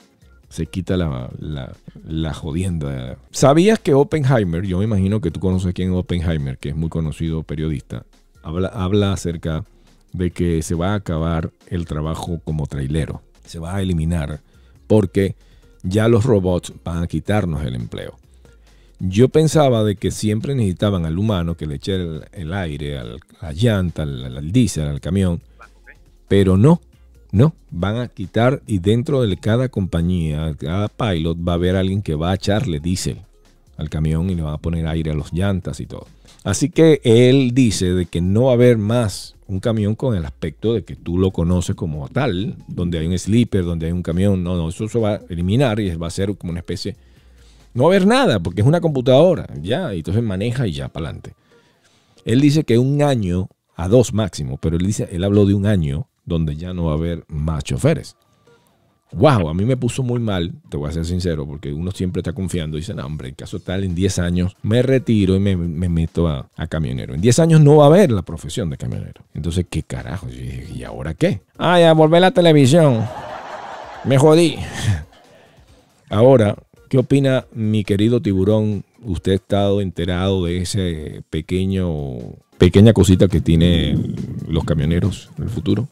se 0.50 0.66
quita 0.66 0.98
la, 0.98 1.30
la, 1.40 1.74
la 2.06 2.34
jodienda. 2.34 3.18
¿Sabías 3.32 3.80
que 3.80 3.94
Oppenheimer, 3.94 4.66
yo 4.66 4.80
me 4.80 4.86
imagino 4.86 5.20
que 5.22 5.32
tú 5.32 5.40
conoces 5.40 5.74
quién 5.74 5.92
es 5.92 5.98
Oppenheimer, 5.98 6.58
que 6.58 6.70
es 6.70 6.76
muy 6.76 6.90
conocido 6.90 7.44
periodista, 7.44 8.06
habla, 8.44 8.70
habla 8.70 9.14
acerca 9.14 9.66
de 10.14 10.32
que 10.32 10.62
se 10.62 10.76
va 10.76 10.94
a 10.94 10.96
acabar 10.96 11.52
el 11.68 11.86
trabajo 11.86 12.40
como 12.44 12.66
trailero, 12.66 13.22
se 13.46 13.60
va 13.60 13.76
a 13.76 13.82
eliminar, 13.82 14.40
porque 14.88 15.36
ya 15.84 16.08
los 16.08 16.24
robots 16.24 16.74
van 16.84 17.04
a 17.04 17.08
quitarnos 17.08 17.64
el 17.64 17.76
empleo. 17.76 18.18
Yo 19.00 19.30
pensaba 19.30 19.84
de 19.84 19.96
que 19.96 20.12
siempre 20.12 20.56
necesitaban 20.56 21.06
al 21.06 21.20
humano 21.20 21.56
que 21.56 21.68
le 21.68 21.76
eche 21.76 21.96
el, 22.32 22.54
aire, 22.54 22.98
al, 22.98 23.20
la 23.42 23.54
llanta, 23.54 24.04
al, 24.04 24.38
al 24.38 24.52
diésel, 24.52 24.88
al 24.88 25.00
camión, 25.00 25.42
pero 26.28 26.58
no, 26.58 26.82
no, 27.32 27.54
van 27.70 27.98
a 27.98 28.08
quitar 28.08 28.62
y 28.66 28.80
dentro 28.80 29.22
de 29.22 29.38
cada 29.38 29.70
compañía, 29.70 30.56
cada 30.58 30.88
pilot 30.88 31.38
va 31.48 31.52
a 31.54 31.56
haber 31.56 31.76
alguien 31.76 32.02
que 32.02 32.16
va 32.16 32.32
a 32.32 32.36
echarle 32.36 32.80
diésel 32.80 33.20
al 33.78 33.90
camión 33.90 34.30
y 34.30 34.36
le 34.36 34.42
va 34.42 34.54
a 34.54 34.58
poner 34.58 34.88
aire 34.88 35.12
a 35.12 35.14
los 35.14 35.32
llantas 35.32 35.80
y 35.80 35.86
todo. 35.86 36.08
Así 36.44 36.70
que 36.70 37.02
él 37.04 37.52
dice 37.54 37.94
de 37.94 38.06
que 38.06 38.22
no 38.22 38.46
va 38.46 38.52
a 38.52 38.54
haber 38.56 38.78
más 38.78 39.36
un 39.48 39.60
camión 39.60 39.96
con 39.96 40.16
el 40.16 40.26
aspecto 40.26 40.74
de 40.74 40.84
que 40.84 40.96
tú 40.96 41.18
lo 41.18 41.32
conoces 41.32 41.76
como 41.76 42.08
tal, 42.10 42.56
donde 42.68 43.00
hay 43.00 43.08
un 43.08 43.18
sleeper, 43.18 43.64
donde 43.64 43.88
hay 43.88 43.92
un 43.92 44.04
camión, 44.04 44.44
no, 44.44 44.56
no, 44.56 44.70
eso 44.70 44.88
se 44.90 45.00
va 45.00 45.16
a 45.16 45.22
eliminar 45.30 45.80
y 45.80 45.94
va 45.96 46.08
a 46.08 46.12
ser 46.12 46.36
como 46.38 46.52
una 46.52 46.60
especie, 46.60 46.96
no 47.78 47.84
va 47.84 47.90
a 47.90 47.96
haber 47.96 48.08
nada 48.08 48.40
porque 48.40 48.62
es 48.62 48.68
una 48.68 48.82
computadora, 48.82 49.48
ya, 49.62 49.94
y 49.94 50.00
entonces 50.00 50.24
maneja 50.24 50.66
y 50.66 50.72
ya 50.72 50.88
para 50.88 51.06
adelante. 51.06 51.36
Él 52.26 52.42
dice 52.42 52.64
que 52.64 52.80
un 52.80 53.04
año 53.04 53.50
a 53.76 53.88
dos 53.88 54.14
máximo, 54.14 54.58
pero 54.58 54.78
él 54.78 54.86
dice, 54.86 55.08
él 55.12 55.24
habló 55.24 55.46
de 55.46 55.54
un 55.54 55.68
año 55.68 56.08
donde 56.26 56.56
ya 56.56 56.74
no 56.74 56.86
va 56.86 56.94
a 56.94 56.96
haber 56.96 57.24
más 57.28 57.64
choferes. 57.64 58.16
Wow, 59.12 59.48
a 59.48 59.54
mí 59.54 59.64
me 59.64 59.78
puso 59.78 60.02
muy 60.02 60.20
mal, 60.20 60.54
te 60.70 60.76
voy 60.76 60.90
a 60.90 60.92
ser 60.92 61.06
sincero, 61.06 61.46
porque 61.46 61.72
uno 61.72 61.92
siempre 61.92 62.22
está 62.22 62.34
confiando. 62.34 62.78
Dice, 62.78 62.96
no, 62.96 63.06
hombre, 63.06 63.30
en 63.30 63.36
caso 63.36 63.60
tal, 63.60 63.84
en 63.84 63.94
10 63.94 64.20
años 64.20 64.58
me 64.64 64.82
retiro 64.82 65.36
y 65.36 65.40
me, 65.40 65.56
meto 65.56 66.28
a, 66.28 66.50
camionero. 66.68 67.14
En 67.14 67.22
10 67.22 67.40
años 67.40 67.62
no 67.62 67.78
va 67.78 67.84
a 67.84 67.88
haber 67.88 68.12
la 68.12 68.24
profesión 68.24 68.72
de 68.72 68.78
camionero. 68.78 69.22
Entonces, 69.36 69.68
¿qué 69.70 69.84
carajo? 69.84 70.28
¿Y 70.30 70.84
ahora 70.84 71.14
qué? 71.14 71.42
Ah, 71.60 71.80
ya 71.80 71.94
volver 71.94 72.18
a 72.18 72.28
la 72.28 72.32
televisión. 72.32 73.06
Me 74.04 74.18
jodí. 74.18 74.58
Ahora, 76.10 76.56
¿qué 76.90 76.98
opina 76.98 77.46
mi 77.52 77.84
querido 77.84 78.22
tiburón? 78.22 78.84
¿Usted 79.02 79.34
ha 79.34 79.36
estado 79.36 79.82
enterado 79.82 80.46
de 80.46 80.58
ese 80.58 81.24
pequeño, 81.30 82.18
pequeña 82.58 82.94
cosita 82.94 83.28
que 83.28 83.42
tienen 83.42 84.16
los 84.48 84.64
camioneros 84.64 85.30
en 85.38 85.44
el 85.44 85.50
futuro? 85.50 85.88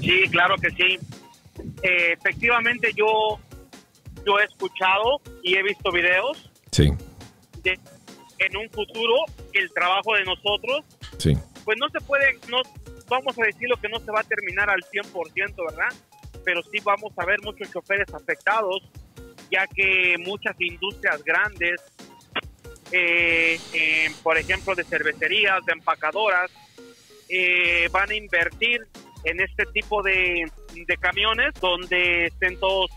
Sí, 0.00 0.22
claro 0.30 0.56
que 0.56 0.70
sí. 0.70 0.98
Eh, 1.82 2.12
efectivamente, 2.12 2.92
yo, 2.96 3.38
yo 4.26 4.38
he 4.38 4.44
escuchado 4.44 5.20
y 5.42 5.56
he 5.56 5.62
visto 5.62 5.90
videos. 5.90 6.50
Sí. 6.70 6.90
De, 7.62 7.78
en 8.38 8.56
un 8.56 8.70
futuro, 8.70 9.14
el 9.52 9.70
trabajo 9.72 10.14
de 10.14 10.24
nosotros, 10.24 10.84
sí. 11.18 11.36
pues 11.64 11.76
no 11.78 11.88
se 11.90 12.00
puede, 12.00 12.38
no 12.48 12.58
vamos 13.08 13.38
a 13.38 13.44
decirlo 13.44 13.76
que 13.76 13.88
no 13.88 13.98
se 13.98 14.10
va 14.10 14.20
a 14.20 14.24
terminar 14.24 14.70
al 14.70 14.80
100%, 14.80 15.54
¿verdad? 15.68 15.92
Pero 16.50 16.64
sí 16.64 16.78
vamos 16.82 17.12
a 17.16 17.24
ver 17.24 17.40
muchos 17.42 17.70
choferes 17.70 18.12
afectados, 18.12 18.82
ya 19.52 19.68
que 19.68 20.16
muchas 20.18 20.60
industrias 20.60 21.22
grandes, 21.22 21.80
eh, 22.90 24.10
por 24.24 24.36
ejemplo, 24.36 24.74
de 24.74 24.82
cervecerías, 24.82 25.64
de 25.64 25.74
empacadoras, 25.74 26.50
eh, 27.28 27.88
van 27.92 28.10
a 28.10 28.14
invertir 28.16 28.84
en 29.22 29.40
este 29.40 29.64
tipo 29.66 30.02
de, 30.02 30.50
camiones 30.98 31.54
donde 31.60 32.26
estén 32.26 32.58
todos 32.58 32.90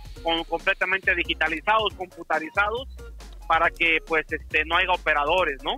completamente 0.50 1.14
digitalizados, 1.14 1.94
computarizados, 1.94 2.88
para 3.48 3.70
que 3.70 4.00
pues 4.08 4.26
este 4.32 4.66
no 4.66 4.78
haya 4.78 4.90
operadores, 4.94 5.64
¿no? 5.64 5.78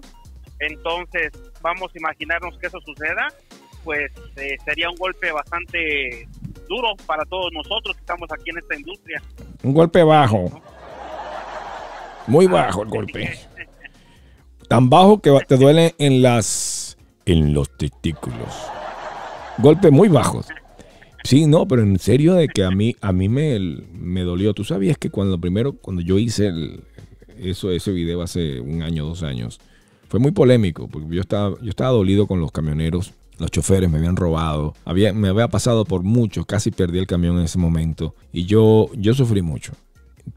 Entonces, 0.59 1.33
vamos 1.59 1.91
a 1.93 1.97
imaginarnos 1.97 2.57
que 2.57 2.67
eso 2.67 2.79
suceda, 2.85 3.27
pues 3.83 4.13
eh, 4.37 4.55
sería 4.63 4.89
un 4.89 4.95
golpe 4.95 5.29
bastante 5.33 6.25
duro 6.67 6.89
para 7.05 7.25
todos 7.25 7.51
nosotros 7.53 7.95
que 7.95 8.01
estamos 8.01 8.29
aquí 8.31 8.49
en 8.51 8.57
esta 8.57 8.75
industria. 8.75 9.21
Un 9.63 9.73
golpe 9.73 10.03
bajo. 10.03 10.61
Muy 12.27 12.47
bajo 12.47 12.83
el 12.83 12.89
golpe. 12.89 13.39
Tan 14.67 14.89
bajo 14.89 15.21
que 15.21 15.37
te 15.47 15.57
duele 15.57 15.95
en 15.99 16.21
las 16.21 16.97
en 17.25 17.53
los 17.53 17.75
testículos 17.77 18.53
golpes 19.57 19.91
muy 19.91 20.07
bajos. 20.07 20.47
Sí, 21.23 21.47
no, 21.47 21.67
pero 21.67 21.81
en 21.81 21.97
serio 21.97 22.35
de 22.35 22.47
que 22.47 22.63
a 22.63 22.71
mí, 22.71 22.95
a 23.01 23.11
mí 23.11 23.29
me, 23.29 23.59
me 23.93 24.21
dolió. 24.21 24.53
Tú 24.53 24.63
sabías 24.63 24.97
que 24.97 25.09
cuando 25.09 25.39
primero, 25.39 25.73
cuando 25.73 26.01
yo 26.01 26.19
hice 26.19 26.51
eso, 27.39 27.71
ese 27.71 27.91
video 27.91 28.21
hace 28.21 28.59
un 28.59 28.83
año, 28.83 29.05
dos 29.05 29.23
años, 29.23 29.59
fue 30.07 30.19
muy 30.19 30.31
polémico, 30.31 30.87
porque 30.87 31.15
yo 31.15 31.21
estaba, 31.21 31.55
yo 31.61 31.69
estaba 31.69 31.91
dolido 31.91 32.27
con 32.27 32.39
los 32.39 32.51
camioneros, 32.51 33.13
los 33.37 33.51
choferes 33.51 33.89
me 33.89 33.97
habían 33.97 34.15
robado, 34.15 34.73
había, 34.85 35.13
me 35.13 35.29
había 35.29 35.47
pasado 35.47 35.85
por 35.85 36.03
mucho, 36.03 36.45
casi 36.45 36.71
perdí 36.71 36.99
el 36.99 37.07
camión 37.07 37.37
en 37.37 37.45
ese 37.45 37.57
momento, 37.57 38.15
y 38.31 38.45
yo, 38.45 38.89
yo 38.95 39.13
sufrí 39.13 39.41
mucho 39.41 39.73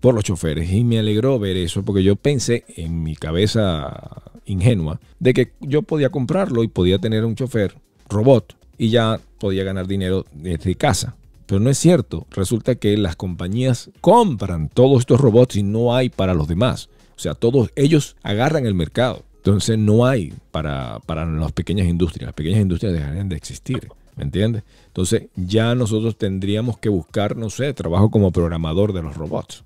por 0.01 0.15
los 0.15 0.25
choferes, 0.25 0.71
y 0.73 0.85
me 0.85 0.99
alegró 0.99 1.39
ver 1.39 1.57
eso, 1.57 1.83
porque 1.83 2.03
yo 2.03 2.17
pensé 2.17 2.65
en 2.77 3.03
mi 3.03 3.17
cabeza 3.17 4.23
ingenua 4.49 5.01
de 5.19 5.35
que 5.35 5.53
yo 5.61 5.83
podía 5.83 6.11
comprarlo 6.11 6.63
y 6.63 6.69
podía 6.69 6.99
tener 6.99 7.25
un 7.25 7.35
chofer 7.35 7.75
robot 8.09 8.57
y 8.79 8.91
ya 8.91 9.21
podía 9.39 9.65
ganar 9.65 9.87
dinero 9.87 10.25
desde 10.33 10.75
casa. 10.75 11.17
Pero 11.47 11.61
no 11.61 11.71
es 11.71 11.79
cierto. 11.79 12.27
Resulta 12.31 12.75
que 12.75 12.97
las 12.97 13.17
compañías 13.17 13.91
compran 14.01 14.69
todos 14.69 15.01
estos 15.01 15.21
robots 15.21 15.57
y 15.57 15.63
no 15.63 15.95
hay 15.95 16.11
para 16.11 16.35
los 16.35 16.47
demás. 16.47 16.89
O 17.17 17.21
sea, 17.21 17.35
todos 17.35 17.71
ellos 17.75 18.17
agarran 18.23 18.67
el 18.67 18.75
mercado. 18.75 19.25
Entonces 19.49 19.79
no 19.79 20.05
hay 20.05 20.35
para, 20.51 20.99
para 21.07 21.25
las 21.25 21.53
pequeñas 21.53 21.87
industrias. 21.87 22.27
Las 22.27 22.35
pequeñas 22.35 22.61
industrias 22.61 22.93
dejarían 22.93 23.31
de 23.31 23.37
existir. 23.37 23.89
¿Me 24.15 24.25
entiendes? 24.25 24.63
Entonces 24.89 25.29
ya 25.37 25.75
nosotros 25.75 26.19
tendríamos 26.19 26.77
que 26.77 26.91
buscar, 26.91 27.35
no 27.35 27.49
sé, 27.49 27.73
trabajo 27.73 28.11
como 28.11 28.31
programador 28.31 28.93
de 28.93 29.01
los 29.01 29.17
robots. 29.17 29.65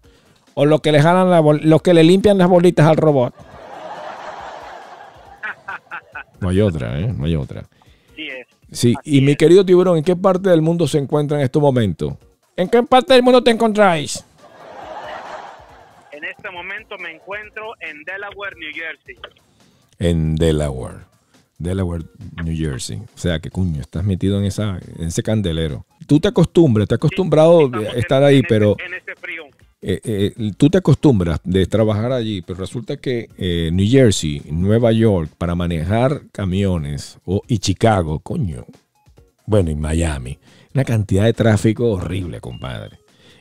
O 0.55 0.67
los 0.67 0.81
que 0.83 0.93
le 0.93 1.03
jalan 1.03 1.31
la 1.31 1.41
los 1.41 1.83
que 1.83 1.95
le 1.95 2.05
limpian 2.05 2.39
las 2.39 2.49
bolitas 2.49 2.87
al 2.87 2.97
robot. 2.97 3.35
No 6.41 6.51
hay 6.51 6.61
otra, 6.61 7.01
¿eh? 7.01 7.13
No 7.13 7.25
hay 7.25 7.35
otra. 7.35 7.65
Sí 8.71 8.95
y 9.03 9.21
mi 9.21 9.35
querido 9.35 9.67
tiburón, 9.67 9.99
¿en 9.99 10.05
qué 10.05 10.15
parte 10.15 10.49
del 10.49 10.63
mundo 10.63 10.87
se 10.87 10.99
encuentra 10.99 11.39
en 11.39 11.43
estos 11.43 11.61
momentos? 11.61 12.15
¿En 12.55 12.69
qué 12.69 12.85
parte 12.85 13.15
del 13.15 13.25
mundo 13.25 13.43
te 13.43 13.51
encontráis? 13.51 14.25
En 16.13 16.23
este 16.23 16.51
momento 16.51 16.97
me 16.99 17.11
encuentro 17.11 17.73
en 17.81 18.05
Delaware, 18.05 18.55
New 18.57 18.71
Jersey. 18.73 19.17
En 20.03 20.35
Delaware. 20.35 21.05
Delaware, 21.59 22.05
New 22.45 22.57
Jersey. 22.57 22.99
O 22.99 23.19
sea, 23.19 23.39
que 23.39 23.51
cuño, 23.51 23.81
estás 23.81 24.05
metido 24.05 24.39
en, 24.39 24.45
esa, 24.45 24.81
en 24.99 25.07
ese 25.07 25.23
candelero. 25.23 25.87
Tú 26.09 26.19
te 26.19 26.29
acostumbras, 26.29 26.89
te 26.89 26.95
has 26.95 26.97
acostumbrado 26.97 27.71
a 27.75 27.97
estar 27.97 28.23
ahí, 28.25 28.43
pero... 28.43 28.77
en 28.85 28.95
ese 28.95 29.15
frío. 29.15 29.45
Eh, 29.81 30.01
eh, 30.05 30.53
tú 30.57 30.71
te 30.71 30.79
acostumbras 30.79 31.41
de 31.45 31.67
trabajar 31.67 32.13
allí, 32.13 32.43
pero 32.43 32.59
resulta 32.59 32.97
que 32.97 33.29
eh, 33.39 33.71
New 33.73 33.89
Jersey, 33.89 34.43
Nueva 34.51 34.93
York, 34.93 35.31
para 35.39 35.55
manejar 35.55 36.23
camiones, 36.33 37.19
y 37.49 37.59
Chicago, 37.59 38.21
coño, 38.21 38.65
bueno, 39.47 39.71
y 39.71 39.75
Miami, 39.75 40.39
una 40.75 40.85
cantidad 40.85 41.25
de 41.25 41.33
tráfico 41.33 41.91
horrible, 41.91 42.41
compadre. 42.41 42.99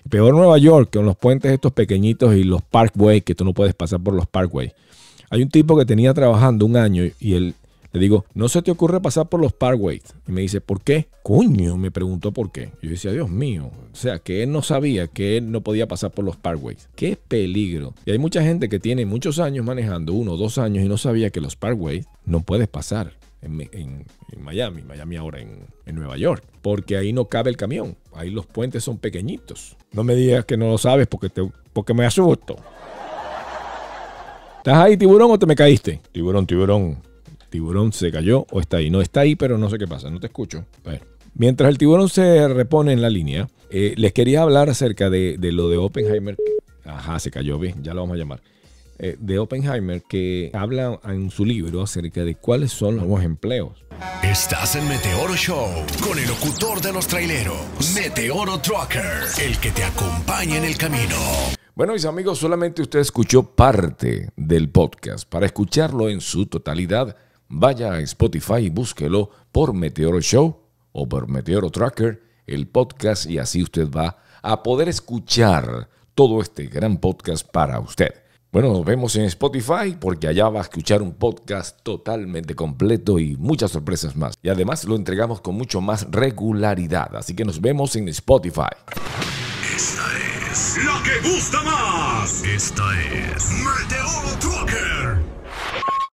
Peor 0.10 0.34
Nueva 0.34 0.58
York, 0.58 0.91
con 0.94 1.06
los 1.06 1.15
puentes 1.15 1.51
estos 1.51 1.74
pequeñitos 1.74 2.36
y 2.36 2.44
los 2.44 2.63
parkways, 2.63 3.24
que 3.24 3.36
tú 3.36 3.46
no 3.46 3.53
puedes 3.53 3.75
pasar 3.75 4.00
por 4.01 4.15
los 4.15 4.27
parkways. 4.27 4.74
Hay 5.32 5.42
un 5.42 5.50
tipo 5.50 5.78
que 5.78 5.86
tenía 5.86 6.14
trabajando 6.14 6.66
un 6.66 6.76
año 6.76 7.04
y 7.20 7.34
él 7.36 7.56
le 7.94 8.00
digo, 8.02 8.26
¿no 8.34 8.50
se 8.50 8.62
te 8.62 8.70
ocurre 8.70 9.02
pasar 9.02 9.30
por 9.30 9.40
los 9.40 9.54
parkways? 9.54 10.04
Y 10.28 10.32
me 10.34 10.42
dice, 10.42 10.60
¿por 10.60 10.82
qué? 10.82 11.08
Coño, 11.24 11.78
me 11.78 11.90
preguntó 11.90 12.34
por 12.34 12.52
qué. 12.52 12.72
Yo 12.82 12.90
decía, 12.90 13.12
Dios 13.12 13.30
mío. 13.30 13.72
O 13.94 13.96
sea, 13.96 14.20
que 14.20 14.44
él 14.44 14.52
no 14.52 14.62
sabía 14.62 15.08
que 15.08 15.38
él 15.38 15.50
no 15.50 15.62
podía 15.62 15.88
pasar 15.88 16.12
por 16.12 16.26
los 16.26 16.36
parkways. 16.36 16.90
¡Qué 16.96 17.18
peligro! 17.28 17.94
Y 18.06 18.12
hay 18.12 18.18
mucha 18.18 18.44
gente 18.44 18.68
que 18.68 18.80
tiene 18.80 19.06
muchos 19.06 19.40
años 19.40 19.66
manejando, 19.66 20.12
uno 20.14 20.34
o 20.34 20.38
dos 20.38 20.58
años, 20.58 20.84
y 20.84 20.90
no 20.90 20.98
sabía 20.98 21.30
que 21.30 21.40
los 21.40 21.56
parkways 21.56 22.06
no 22.26 22.42
puedes 22.42 22.68
pasar. 22.68 23.14
En, 23.42 23.58
Miami, 24.38 24.84
Miami 24.84 25.16
ahora 25.16 25.40
en, 25.40 25.96
Nueva 25.96 26.18
York, 26.18 26.44
porque 26.62 26.96
ahí 26.96 27.12
no 27.12 27.26
cabe 27.26 27.50
el 27.50 27.58
camión, 27.58 27.98
ahí 28.14 28.30
los 28.30 28.46
puentes 28.46 28.84
son 28.84 28.98
pequeñitos. 28.98 29.76
No 29.92 30.04
me 30.04 30.16
digas 30.16 30.46
que 30.46 30.58
no 30.58 30.70
lo 30.70 30.78
sabes 30.78 31.08
porque, 31.08 31.30
te, 31.30 31.42
porque 31.74 31.94
me 31.94 32.06
asusto. 32.06 32.58
¿Estás 34.62 34.77
ahí, 34.77 34.96
tiburón, 34.96 35.32
o 35.32 35.39
te 35.39 35.48
me 35.48 35.56
caíste? 35.56 36.00
Tiburón, 36.12 36.46
tiburón. 36.46 37.00
Tiburón 37.50 37.91
se 37.94 38.12
cayó 38.12 38.46
o 38.51 38.60
está 38.60 38.77
ahí. 38.77 38.91
No 38.91 39.01
está 39.01 39.22
ahí, 39.22 39.36
pero 39.36 39.58
no 39.58 39.68
sé 39.72 39.80
qué 39.80 39.88
pasa. 39.88 40.12
No 40.12 40.20
te 40.20 40.27
escucho. 40.27 40.63
Mientras 41.34 41.68
el 41.68 41.80
tiburón 41.80 42.10
se 42.10 42.48
repone 42.48 42.94
en 42.94 43.01
la 43.01 43.10
línea, 43.10 43.48
eh, 43.72 43.96
les 43.98 44.13
quería 44.13 44.44
hablar 44.44 44.70
acerca 44.70 45.10
de, 45.10 45.36
lo 45.41 45.68
de 45.68 45.77
Oppenheimer. 45.77 46.38
Ajá, 46.86 47.18
se 47.18 47.32
cayó, 47.32 47.58
bien, 47.58 47.82
ya 47.82 47.96
lo 47.96 48.01
vamos 48.01 48.13
a 48.13 48.20
llamar. 48.20 48.41
Eh, 49.00 49.15
de 49.20 49.39
Oppenheimer, 49.39 50.03
que 50.08 50.51
habla 50.53 51.00
en 51.06 51.32
su 51.32 51.44
libro 51.44 51.82
acerca 51.82 52.24
de 52.24 52.36
cuáles 52.36 52.72
son 52.72 52.98
los 52.98 53.06
nuevos 53.06 53.24
empleos. 53.24 53.84
Estás 54.22 54.75
en 54.75 54.88
Meteoro 54.88 55.36
Show 55.36 55.70
con 56.08 56.20
el 56.20 56.27
locutor 56.27 56.82
de 56.82 56.94
los 56.94 57.08
traileros, 57.08 57.96
Meteoro 57.96 58.60
Trucker, 58.60 59.24
el 59.44 59.58
que 59.58 59.72
te 59.72 59.84
acompaña 59.84 60.58
en 60.58 60.65
el 60.65 60.77
camino. 60.77 61.18
Bueno, 61.74 61.94
mis 61.94 62.04
amigos, 62.04 62.38
solamente 62.38 62.82
usted 62.82 63.00
escuchó 63.00 63.44
parte 63.44 64.30
del 64.36 64.70
podcast. 64.70 65.28
Para 65.28 65.46
escucharlo 65.46 66.10
en 66.10 66.20
su 66.20 66.46
totalidad, 66.46 67.16
vaya 67.48 67.94
a 67.94 68.01
Spotify 68.01 68.66
y 68.66 68.70
búsquelo 68.70 69.30
por 69.54 69.74
Meteoro 69.74 70.20
Show 70.20 70.58
o 70.92 71.08
por 71.08 71.30
Meteoro 71.30 71.70
Tracker, 71.70 72.22
el 72.46 72.68
podcast, 72.68 73.25
y 73.25 73.38
así 73.38 73.63
usted 73.63 73.90
va 73.90 74.18
a 74.42 74.63
poder 74.63 74.90
escuchar 74.90 75.88
todo 76.13 76.42
este 76.42 76.66
gran 76.66 76.98
podcast 76.98 77.48
para 77.50 77.80
usted. 77.80 78.16
Bueno, 78.51 78.74
nos 78.74 78.84
vemos 78.84 79.16
en 79.16 79.24
Spotify 79.24 79.96
porque 79.98 80.28
allá 80.28 80.50
va 80.50 80.60
a 80.60 80.63
escuchar 80.63 81.01
un 81.01 81.13
podcast 81.13 81.80
totalmente 81.84 82.54
completo 82.54 83.18
y 83.18 83.38
muchas 83.38 83.72
sorpresas 83.72 84.18
más. 84.18 84.36
Y 84.44 84.50
además 84.50 84.84
lo 84.84 84.98
entregamos 84.98 85.40
con 85.40 85.56
mucho 85.56 85.80
más 85.80 86.06
regularidad, 86.12 87.16
así 87.16 87.34
que 87.34 87.46
nos 87.46 87.62
vemos 87.62 87.96
en 87.96 88.10
Spotify. 88.10 88.75
Esta 89.82 90.06
es 90.52 90.78
la 90.86 91.02
que 91.02 91.28
gusta 91.28 91.64
más. 91.64 92.44
Esta 92.44 92.84
es 93.02 93.50
Meteoro 93.50 94.38
Tracker. 94.40 95.21